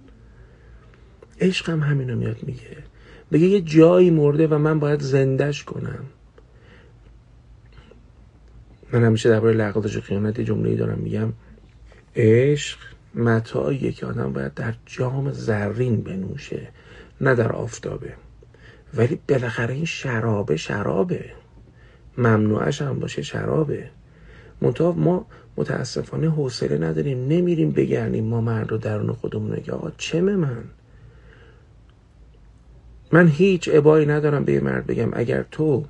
[1.44, 2.78] عشقم همینو میاد میگه.
[3.32, 6.06] بگه یه جایی مرده و من باید زندش کنم.
[8.94, 11.34] من همیشه درباره لغزش و خیانت جمله دارم میگم.
[12.16, 12.78] عشق
[13.16, 16.68] متاعیه که آدم باید در جام زرین بنوشه
[17.22, 18.14] نه در آفتابه.
[18.94, 21.26] ولی بالاخره این شرابه شرابه.
[22.18, 23.90] ممنوعش هم باشه شرابه.
[24.62, 25.26] منتها ما
[25.58, 30.64] متاسفانه حوصله نداریم نمیریم بگردیم ما مرد رو درون خودمون که آقا چمه من؟
[33.14, 35.86] من هیچ عبایی ندارم به یه مرد بگم اگر تو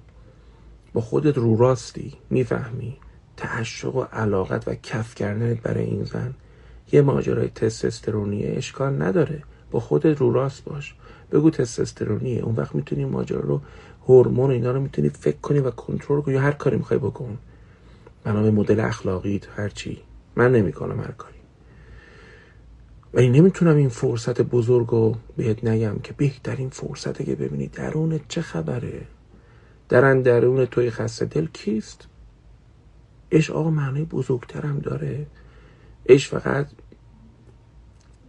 [0.93, 2.97] با خودت رو راستی می‌فهمی
[3.38, 6.33] تعشق و علاقت و کف کردنت برای این زن
[6.91, 9.43] یه ماجرای تستوسترونیه اشکال نداره.
[9.71, 10.95] با خودت رو راست باش.
[11.31, 13.62] بگو تستوسترونیه اون وقت می‌تونی ماجرا رو
[14.07, 16.36] هورمون اینا رو می‌تونی فکر کنی و کنترل کنی.
[16.36, 17.38] هر کاری می‌خوای بکن.
[18.23, 20.01] بنابه مدل اخلاقی هر چی
[20.36, 21.33] من نمی‌کنم هر کاری.
[23.13, 28.41] ولی نمی‌تونم این فرصت بزرگ رو بهت نگم که بهترین فرصته که ببینی درون چه
[28.41, 29.02] خبره.
[29.89, 32.08] درن درون توی خسته دل کیست؟
[33.32, 35.28] عشق آقا معنی بزرگترم داره.
[36.10, 36.67] عشق فقط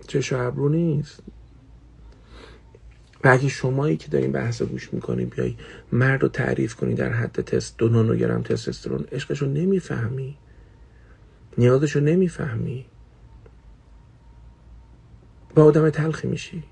[0.07, 1.23] چش و ابرو نیست.
[3.25, 5.57] و اگه شمایی که دارین بحث گوش می‌کنی بیای
[5.92, 10.37] مرد رو تعریف کنی در حد تست دو نانوگرم تستوسترون عشقش رو نمی‌فهمی.
[11.59, 12.87] نیازش رو نمی‌فهمی.
[15.55, 16.62] با آدم تلخی میشی.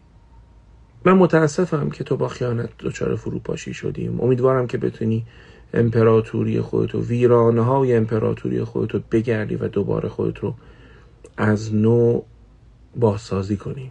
[1.05, 4.21] من متاسفم که تو با خیانت دچار فروپاشی شدیم.
[4.21, 5.27] امیدوارم که بتونی
[5.75, 10.55] امپراتوری خودتو ویرانه های امپراتوری خودتو بگردی و دوباره خودت رو
[11.37, 12.23] از نو
[12.97, 13.90] بازسازی کنی.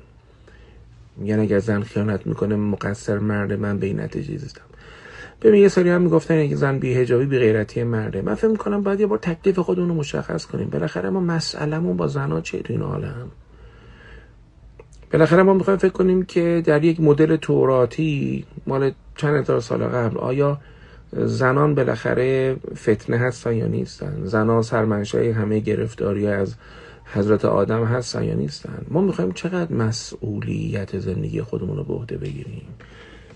[1.17, 4.61] میگن اگر زن خیانت می‌کنه مقصر مرد من به این نتیجه رسیدم
[5.41, 8.21] ببین یه سری هم می‌گفتن اگه زن بی حجابی بی غیرتی مرده.
[8.21, 10.69] من فکر می‌کنم باید یه بار تکلیف خودمون مشخص کنیم.
[10.69, 13.31] بالاخره ما مسئلهمون با زنا چیه تو این عالم؟
[15.13, 20.17] بالاخره ما می‌خوایم فکر کنیم که در یک مدل توراتی مال چند هزار سال قبل
[20.17, 20.57] آیا
[21.13, 26.55] زنان بالاخره فتنه هستن یا نیستن؟ زنان سرمنشای همه گرفتاری از
[27.13, 32.67] حضرت آدم هستن یا نیستن؟ ما می‌خوایم چقدر مسئولیت زندگی خودمون رو به عهده بگیریم؟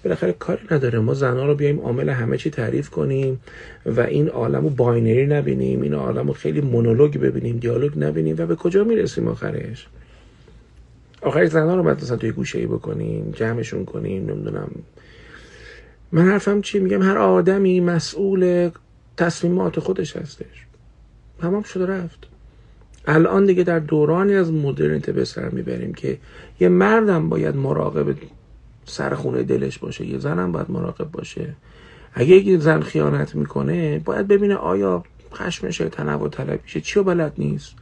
[0.03, 0.99] بالاخره کاری نداره.
[0.99, 3.39] ما زنها رو بیایم عامل همه چی تعریف کنیم
[3.85, 8.45] و این عالم رو باینری نبینیم این عالم رو خیلی مونولوگ ببینیم دیالوگ نبینیم و
[8.45, 9.87] به کجا می‌رسیم آخرش؟
[11.25, 14.71] آخرش زنها رو باید مثلا توی گوشه ای بکنیم جمعشون کنیم نمی‌دونم.
[16.11, 18.69] من حرفم چی؟ میگم هر آدمی مسئول
[19.17, 20.65] تصمیمات خودش هستش.
[21.39, 22.27] تمام شده رفت.
[23.07, 26.17] الان دیگه در دورانی از مدرنیته به سر می‌بریم که
[26.59, 28.15] یه مردم باید مراقب
[28.85, 31.55] سر خونه دلش باشه یه زنم باید مراقب باشه.
[32.13, 36.81] اگه یک زن خیانت می‌کنه باید ببینه آیا خشمش تنوع طلبیشه.
[36.81, 37.75] چی بلد نیست؟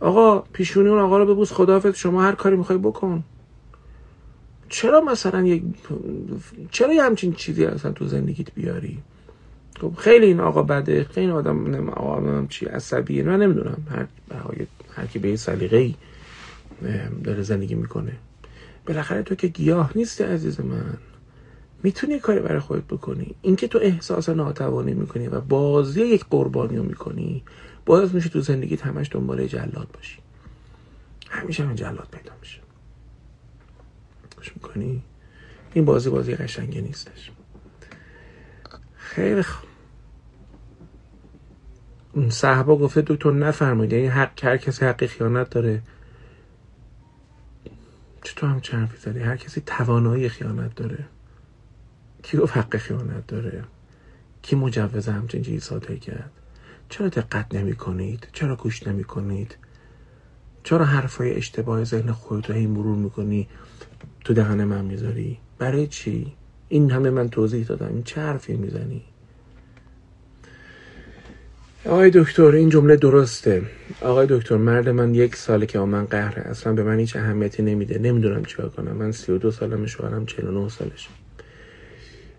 [0.00, 3.24] آقا پیشونی اون آقا رو ببوس خدافت شما هر کاری می‌خوای بکن.
[4.68, 5.62] چرا مثلا یک
[6.70, 8.98] چرا یه همچین چیزی اصلا تو زندگیت بیاری؟
[9.80, 13.86] خب خیلی این آقا بده خیلی آدم نم چی عصبیه من نمی‌دونم.
[13.90, 14.06] هر
[14.94, 15.94] هر کی به سلیقه ای
[17.24, 18.12] داره زندگی می‌کنه.
[18.86, 20.98] بالاخره تو که گیاه نیستی عزیز من.
[21.82, 23.34] می‌تونی کاری برای خودت بکنی.
[23.42, 27.42] اینکه تو احساس ناتوانی می‌کنی و بازی یک قربانی رو می‌کنی.
[27.86, 30.18] باز میشه تو زندگیت همش دنبال جلاد باشی.
[31.30, 32.60] همیشه هم جلاد پیدا میشه.
[34.36, 35.02] خوش می‌کنی؟
[35.74, 37.30] این بازی بازی قشنگی نیستش.
[38.96, 39.66] خیلی خوب
[42.28, 45.82] صحبا گفته دکتر نفرمایید یعنی حق هر کسی حق خیانت داره.
[48.22, 51.04] چطور هم چرفی زدی؟ هر کسی توانایی خیانت داره.
[52.22, 53.64] کی گفت حق خیانت داره؟
[54.42, 56.30] کی مجوز همچین چیزی صادر کرد؟
[56.88, 59.56] چرا دقت نمی کنید چرا گوش نمی کنید
[60.64, 63.48] چرا حرفای اشتباه ذهن خودت رو مرور می‌کنی؟
[64.24, 65.38] تو دهن من می‌ذاری.
[65.58, 66.32] برای چی؟
[66.68, 67.88] این همه من توضیح دادم.
[67.88, 69.02] این چه حرفی می‌زنی؟
[71.84, 73.62] آقای دکتر این جمله درسته.
[74.00, 77.98] آقای دکتر مرد من یک ساله که من قهره اصلا به من هیچ اهمیتی نمیده.
[77.98, 78.92] نمی‌دونم چیکار کنم.
[78.92, 81.08] من سی و دو سالم شوهرم 49 سالشه.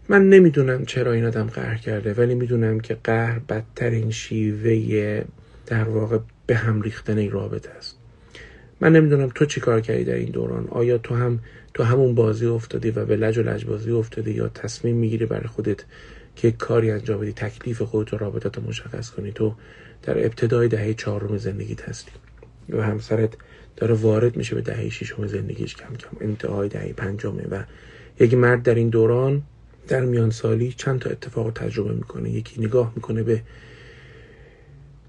[0.10, 5.24] من نمی‌دونم چرا این آدم قهر کرده ولی می‌دونم که قهر بدترین شیوه
[5.66, 7.98] در واقع به هم ریختن این رابطه است.
[8.82, 11.40] من نمی‌دونم تو چی کار کردی در این دوران؟ آیا تو هم
[11.74, 15.48] تو همون بازی افتادی و به لج و لج بازی افتادی یا تصمیم می‌گیری برای
[15.48, 15.84] خودت
[16.36, 19.56] که کاری انجام بدی تکلیف خودت و رابطت رو مشخص کنی؟ تو
[20.04, 22.12] در ابتدای دهه چهارم زندگیت هستی
[22.70, 23.34] و همسرت
[23.76, 27.64] داره وارد میشه به دهه ششم زندگیش کم کم انتهای دهه پنجمه و
[28.20, 29.44] یک مرد در این دوران
[29.88, 32.30] در میان سالی چند تا اتفاق تجربه می‌کنه.
[32.30, 33.42] یکی نگاه می‌کنه به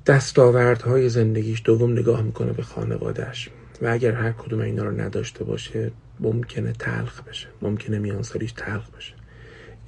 [0.06, 3.50] دستاوردهای زندگیش دوم نگاه می‌کنه به خانوادهش
[3.82, 7.48] و اگر هر کدوم اینا رو نداشته باشه ممکنه تلخ بشه.
[7.62, 9.14] ممکنه میان سالیش تلخ بشه.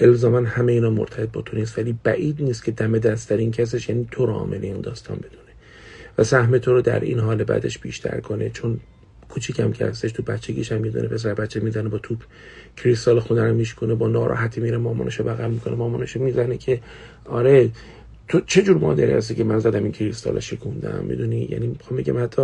[0.00, 3.50] الزاما همه اینا مرتبط با تو نیست ولی بعید نیست که دم دست در این
[3.50, 5.50] کسش یعنی تو رو عامل این داستان بدونه.
[6.18, 8.80] و سهم تو رو در این حال بعدش بیشتر کنه چون
[9.30, 12.18] کوچیکم که هستش تو بچگیش هم می‌دونه پسر بچه می‌زنه با توپ
[12.76, 16.80] کریستال خونه رو میشکنه با ناراحتی میره مامانشو بغل می‌کنه مامانشو می‌زنه که
[17.24, 17.70] آره
[18.28, 22.22] تو چه جور مادری هستی که من زدم این کریستال شکوندم؟ می‌دونی؟ یعنی می‌خوام بگم
[22.22, 22.42] حتی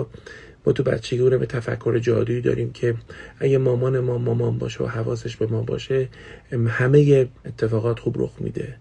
[0.66, 2.94] ما تو بچگی رو به تفکر جادویی داریم که
[3.38, 6.08] اگه مامان ما مامان باشه و حواسش به ما باشه
[6.68, 8.74] همه اتفاقات خوب رخ میده.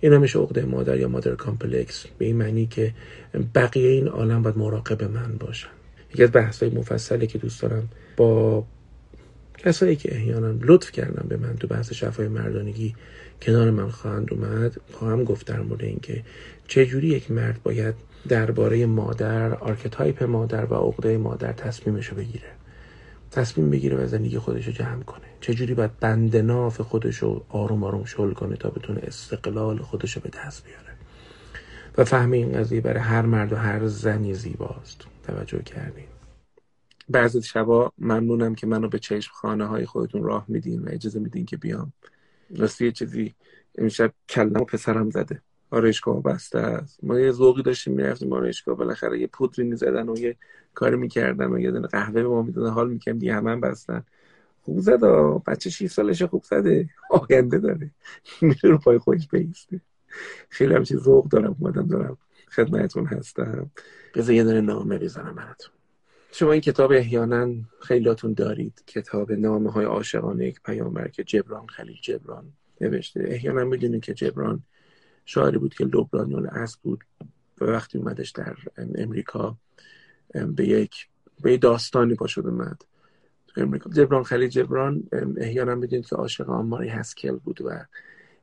[0.00, 2.94] این همیشه عقده مادر یا mother complex به این معنی که
[3.54, 5.68] بقیه این عالم باید مراقب من باشن.
[6.12, 8.64] یکی از بحث های مفصلی که دوست دارم با
[9.58, 12.94] کسایی که احیانا لطف کردن به من تو بحث شفای مردانگی
[13.42, 16.22] کنار من خواهند اومد خواهم گفت در مورد اینکه
[16.68, 17.94] چجوری یک مرد باید
[18.28, 22.48] درباره مادر archetype مادر و عقده مادر تصمیمش رو بگیره.
[23.30, 25.26] تصمیم بگیره و زندگی خودش رو جمع کنه.
[25.40, 30.22] چجوری باید بند ناف خودش رو آروم آروم شل کنه تا بتونه استقلال خودش رو
[30.22, 30.92] به دست بیاره.
[31.98, 35.11] و فهم این قضیه برای هر مرد و هر زنی زیباست.
[35.22, 36.06] توجه کردین.
[37.08, 41.46] بعضی شبا ممنونم که منو به چشم خانه های خودتون راه میدین و اجازه میدین
[41.46, 41.92] که بیام.
[42.56, 43.34] راستی یه چیزی
[43.78, 45.42] امشب کلم و پسرم زده.
[45.70, 47.04] آرایشگاه بسته است.
[47.04, 50.36] ما یه ذوقی داشتیم می‌رفتیم آرایشگاه بالاخره یه پودری می‌زدن و یه
[50.74, 52.70] کاری می‌کردن و یه دونه قهوه به ما می‌دادن.
[52.70, 54.02] حال می‌کنم دیگه همه بستن.
[54.62, 55.00] خوب زد
[55.46, 56.88] بچه 6 سالشه خوب زده.
[57.10, 57.90] آینده داره.
[58.42, 59.80] میره رو پای خودش بیسته.
[60.48, 62.18] خیلی همچین ذوق دارم اومدم دارم.
[62.54, 63.70] خدمتتون هستم.
[64.14, 65.72] بذار یه دونه نامه بزنم براتون.
[66.32, 68.84] شما این کتاب احیانا خیلیاتون دارید.
[68.86, 73.24] کتاب نامه های عاشقانه یک پیامبر که جبران خلیل جبران نوشته.
[73.26, 74.62] احیانا می‌دونید که جبران
[75.24, 77.04] شاعری بود که لبرانیون اصل بود
[77.60, 78.56] و وقتی اومدش در
[78.94, 79.56] امریکا
[80.56, 81.08] به یک
[81.42, 82.82] به داستانی پاشد اومد.
[83.56, 85.02] امریکا جبران خلیل جبران
[85.36, 87.84] احیانا می‌دونید که عاشق آماری هسکل بود و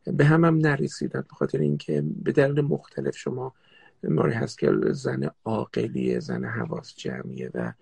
[0.06, 3.54] به هم هم نرسیدن به خاطر اینکه به دلیل مختلف شما
[4.04, 7.74] ماری هسکل زن عاقلی زن حواس جمعیه و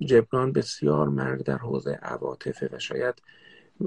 [0.00, 3.14] جبران بسیار مرد در حوزه عواطفه و شاید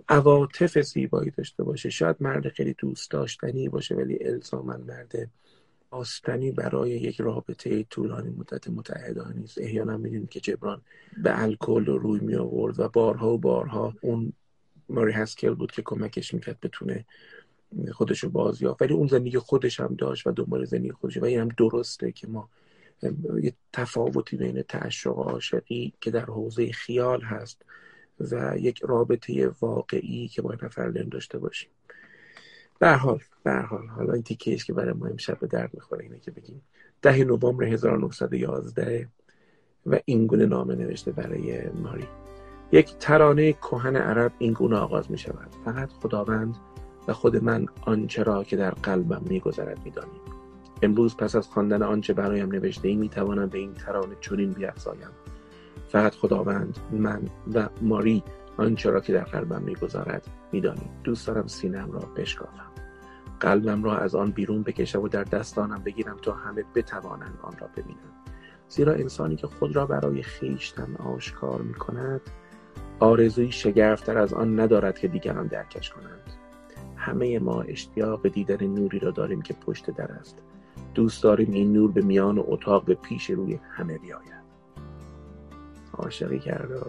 [0.09, 1.89] عواطف زیبایی داشته باشه.
[1.89, 5.29] شاید مرد خیلی دوست داشتنی باشه ولی الزاما مرد
[5.89, 9.57] آستنی برای یک رابطه طولانی مدت متعهدانه نیست.
[9.57, 10.81] احیانا می‌دونید که جبران
[11.23, 14.33] به الکل روی می آورد و بارها و بارها اون
[14.89, 17.05] ماری هسکل بود که کمکش می‌کرد بتونه
[17.91, 18.81] خودش رو بازیافت.
[18.81, 22.27] ولی اون زندگی خودش هم داشت و دنبال زندگی خودش و این هم درسته که
[22.27, 22.49] ما
[23.41, 27.61] یه تفاوتی بین تعشق عاشقی که در حوزه خیال هست
[28.31, 31.69] و یک رابطه واقعی که با نفر داشته باشیم.
[32.79, 36.19] به حال به حال حالا این تیکه که برای ما امشب به درد می‌خوره اینه
[36.19, 36.61] که بگیم
[37.01, 39.07] ده نوامبر 1911
[39.85, 42.07] و این گونه نامه نوشته برای ماری.
[42.71, 46.55] یک ترانه کهن عرب این گونه آغاز می شود فقط خداوند
[47.07, 50.21] و خود من آنچه را که در قلبم میگذرد می‌دانیم.
[50.81, 55.09] امروز پس از خواندن آنچه برایم نوشته ای می‌توانم به این ترانه چنین بیافزایم
[55.87, 57.21] فقط خداوند من
[57.53, 58.23] و ماری
[58.57, 60.89] آنچه را که در قلبم می‌گذارد می‌دانیم.
[61.03, 62.71] دوست دارم سینم را بشکافم.
[63.39, 67.67] قلبم را از آن بیرون بکشم و در دستانم بگیرم تا همه بتوانند آن را
[67.67, 68.13] ببینند.
[68.69, 72.21] زیرا انسانی که خود را برای خیشتن آشکار می کند
[72.99, 76.24] آرزوی شگرفتر از آن ندارد که دیگران درکش کنند.
[77.05, 80.37] همه ما اشتیاق دیدن نوری را داریم که پشت در است.
[80.93, 84.45] دوست داریم این نور به میان اتاق به پیش روی همه بیاید.
[85.93, 86.81] عاشقی کرده.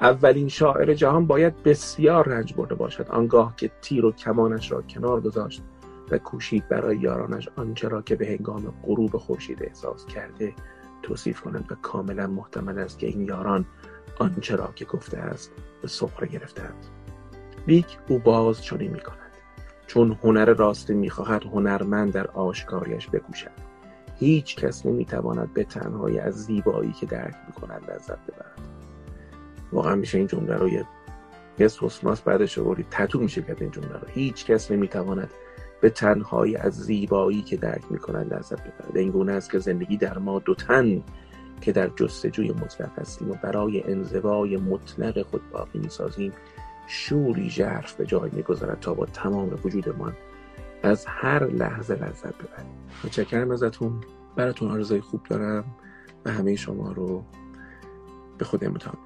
[0.00, 3.06] اولین شاعر جهان باید بسیار رنج برده باشد.
[3.08, 5.62] آنگاه که تیر و کمانش را کنار گذاشت
[6.10, 10.54] و کوشید برای یارانش آنچه را که به هنگام غروب خورشید احساس کرده
[11.02, 13.66] توصیف کنند و کاملا محتمل است که این یاران
[14.18, 16.86] آنچه را که گفته است به سخره گرفتند
[17.66, 19.16] لیک او باز چنین می کند
[19.86, 23.50] چون هنر راستی می‌خواهد هنرمند در آشکاریش بکوشد.
[24.18, 28.58] هیچ کس نمی‌تواند به تنهایی از زیبایی که درک می‌کند لذت ببرد.
[29.72, 30.68] واقعا میشه این جمله رو
[31.58, 34.08] یه سوسماس بعدش رو تتو میشه کرد این جمله رو.
[34.08, 35.30] هیچ کس نمی‌تواند
[35.80, 38.96] به تنهایی از زیبایی که درک می‌کنند لذت ببرد.
[38.96, 41.02] این گونه است که زندگی در ما دو تن
[41.60, 46.32] که در جستجوی مطلق هستیم و برای انزوای مطلق خود باقی می‌سازیم
[46.86, 50.16] شوری ژرف به جای می‌گذارد تا با تمام وجودمان
[50.82, 52.72] از هر لحظه لذت ببریم.
[53.04, 54.00] متشکرم ازتون.
[54.36, 55.64] براتون آرزوی خوب دارم
[56.24, 57.24] و همه شما رو
[58.38, 58.96] به خود امتحان